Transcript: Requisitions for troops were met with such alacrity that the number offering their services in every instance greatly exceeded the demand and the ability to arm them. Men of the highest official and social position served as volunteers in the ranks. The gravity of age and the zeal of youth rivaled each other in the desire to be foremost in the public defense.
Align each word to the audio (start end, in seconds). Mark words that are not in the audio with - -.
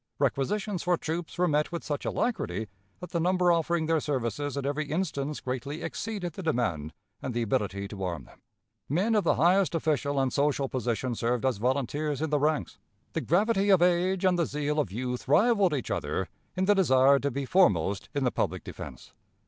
Requisitions 0.17 0.81
for 0.81 0.97
troops 0.97 1.37
were 1.37 1.47
met 1.47 1.71
with 1.71 1.83
such 1.83 2.05
alacrity 2.05 2.67
that 3.01 3.11
the 3.11 3.19
number 3.19 3.51
offering 3.51 3.85
their 3.85 3.99
services 3.99 4.57
in 4.57 4.65
every 4.65 4.85
instance 4.87 5.39
greatly 5.39 5.83
exceeded 5.83 6.33
the 6.33 6.41
demand 6.41 6.91
and 7.21 7.35
the 7.35 7.43
ability 7.43 7.87
to 7.89 8.03
arm 8.03 8.23
them. 8.23 8.41
Men 8.89 9.13
of 9.13 9.23
the 9.23 9.35
highest 9.35 9.75
official 9.75 10.19
and 10.19 10.33
social 10.33 10.67
position 10.67 11.13
served 11.13 11.45
as 11.45 11.57
volunteers 11.59 12.19
in 12.19 12.31
the 12.31 12.39
ranks. 12.39 12.79
The 13.13 13.21
gravity 13.21 13.69
of 13.69 13.83
age 13.83 14.25
and 14.25 14.39
the 14.39 14.47
zeal 14.47 14.79
of 14.79 14.91
youth 14.91 15.27
rivaled 15.27 15.71
each 15.75 15.91
other 15.91 16.27
in 16.55 16.65
the 16.65 16.73
desire 16.73 17.19
to 17.19 17.29
be 17.29 17.45
foremost 17.45 18.09
in 18.15 18.23
the 18.23 18.31
public 18.31 18.63
defense. 18.63 19.13